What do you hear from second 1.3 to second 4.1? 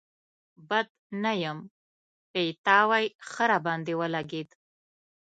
يم، پيتاوی ښه راباندې